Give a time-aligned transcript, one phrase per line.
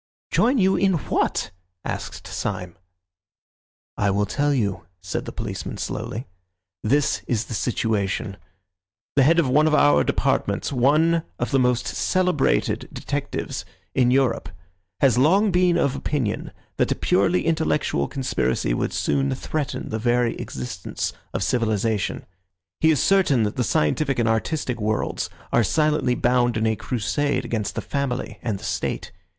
[0.31, 1.51] "Join you in what?"
[1.85, 2.75] asked Syme.
[3.97, 6.25] "I will tell you," said the policeman slowly.
[6.81, 8.37] "This is the situation:
[9.15, 14.49] The head of one of our departments, one of the most celebrated detectives in Europe,
[15.01, 20.35] has long been of opinion that a purely intellectual conspiracy would soon threaten the very
[20.37, 22.25] existence of civilisation.
[22.79, 27.45] He is certain that the scientific and artistic worlds are silently bound in a crusade
[27.45, 29.11] against the Family and the State.